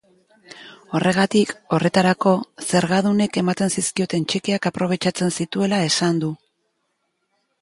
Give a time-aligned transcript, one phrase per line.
[0.99, 2.33] Horregatik, horretarako,
[2.69, 6.33] zergadunek ematen zizkioten txekeak aprobetxatzen zituela esan du.